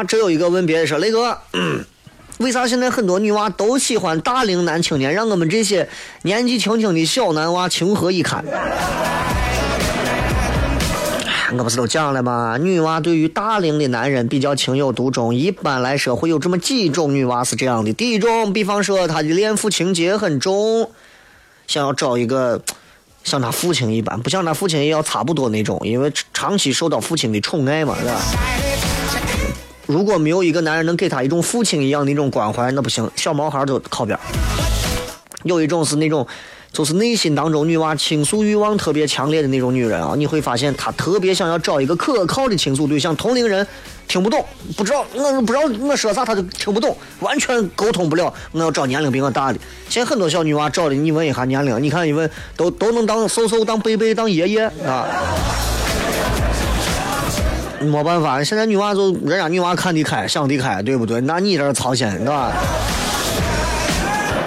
[0.00, 1.36] 啊，这有一个问别的说，雷哥，
[2.38, 5.86] 为啥现在很多女娃都喜欢大龄男青年，让我们这些
[6.22, 8.42] 年纪轻轻的小男娃情何以堪？
[11.52, 12.56] 我不是都讲了吗？
[12.58, 15.34] 女娃对于大龄的男人比较情有独钟。
[15.34, 20.90] 一般来说，会有这么几种女娃是这样的：第一种，比方说她的恋父情节很重，
[21.66, 22.62] 想要找一个
[23.22, 28.18] 像她父亲一般，不像她父亲也要差不多那种，因为长期受到父亲的宠爱嘛，是吧？
[29.90, 34.18] 如果没有一个男人能给她一种父亲一样的那种关怀，那不行，小毛孩都靠边。
[35.42, 36.26] 有一种是那种。
[36.72, 43.14] 就是内心当中女娃倾诉欲望特别强烈的那种女人啊，你会发现她特别想要找一个可靠的倾诉对象。
[43.16, 43.66] 同龄人
[44.06, 48.32] 听不懂，不知道我不知道我说啥，她就听不懂，完全沟通不了。
[48.52, 49.58] 我要找年龄比我大的。
[49.88, 55.08] 现在很多小女娃找的，你问一下年龄，你看一问都都能当叔叔、当贝贝、当爷爷啊。
[57.80, 61.20] 没办法，现在女娃就人家女娃看得开，想得开，对不对？
[61.22, 62.52] 那你这操心，是吧？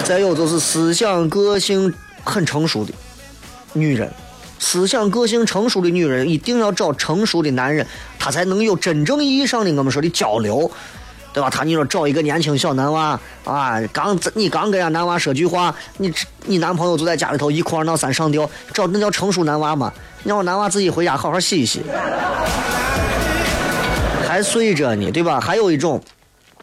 [0.04, 1.92] 再有就是思想个性。
[2.26, 2.92] 很成熟的
[3.74, 4.10] 女人，
[4.58, 7.86] 思想个性成熟的女人，一定要找成熟的男人，
[8.18, 10.70] 她才能有真正意义上的我们说的交流，
[11.34, 11.50] 对吧？
[11.50, 16.10] 他你说找一个年轻小男娃啊，刚你刚跟人家男娃说句话，你
[16.46, 19.92] 你男朋友就在家里头一哭二闹三上吊，找那叫成熟男娃吗？
[20.22, 21.82] 让我男娃自己回家好好洗一洗，
[24.34, 25.40] 还睡着呢，对吧？
[25.40, 26.02] 还有一种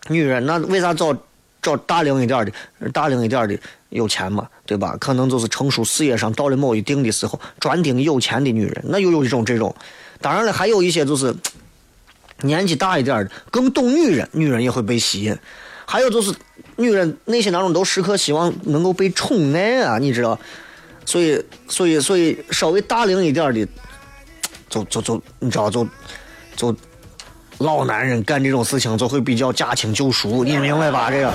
[0.10, 1.16] 女人，那为啥找
[1.62, 3.58] 找大龄一点的，大龄一点的？
[3.88, 4.98] 有钱嘛，对吧？
[5.00, 9.74] 可能就是成熟事业上到了某一定的时候，专盯有钱的女人，那又有一种这种。
[10.20, 11.34] 当然了，还有一些就是
[12.42, 15.38] 年纪大一点的，更懂女人，女人也会被吸引。
[15.86, 16.34] 还有就是
[16.76, 20.38] 女人内心当中都时刻希望能够被宠爱啊，你知道？
[21.06, 23.66] 所以，所以，所以稍微大龄一点的，
[24.70, 25.88] 就就就你知道，就
[26.56, 26.76] 就
[27.62, 31.10] 老男人干这种事情就会比较驾轻就熟，你明白吧？
[31.12, 31.32] 这个。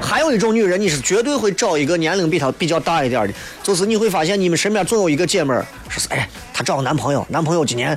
[0.00, 3.32] 还有一种女人，你是绝对会找一个年龄比她比较大一点的，
[3.62, 7.96] 就是你会发现你们身边总有一个姐妹儿，说是哎，她找个男朋友，男朋友今年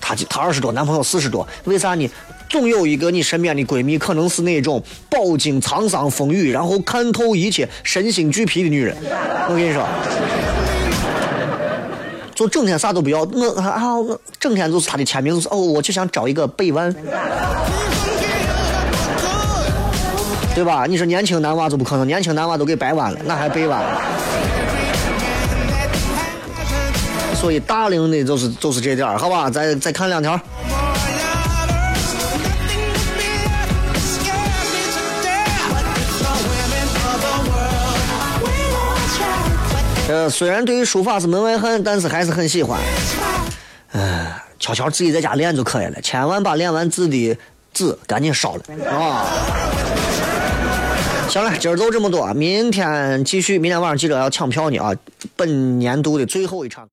[0.00, 2.08] 她她二十多，男朋友四十多，为啥呢？
[2.48, 4.80] 总有一个你身边的闺蜜，可能是那种
[5.10, 8.96] 饱经沧桑风雨，然后看透一切、身心俱疲的女人。
[9.48, 9.84] 我跟你说，
[12.36, 16.94] 就整天啥都不要，我啊，我整天就是他的签名就是哦，我就想找一个背弯。
[20.54, 20.84] 对吧？
[20.86, 23.82] 你说年轻男娃就不可能，年轻男娃都给掰弯了，那还背弯？
[27.34, 29.48] 所以大龄的就是就是这点，好吧？
[29.50, 30.38] 再再看两条。
[40.08, 42.80] 呃，虽然对于书法是门外汉，但是还是很喜欢。
[43.92, 47.36] 哎，悄悄自己在家练就可以了，千万把练完字的
[47.72, 49.26] 纸赶紧烧了啊！
[51.28, 54.94] 行了，今儿就这么多，明天继续，明天晚上记者要抢票呢啊！
[55.34, 56.84] 本年度的最后一场。